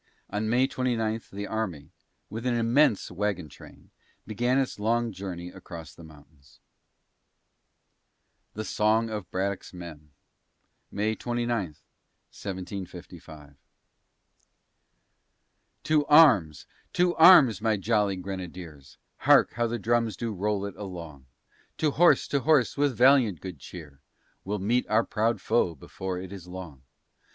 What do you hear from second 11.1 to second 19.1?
29, 1755] To arms, to arms! my jolly grenadiers!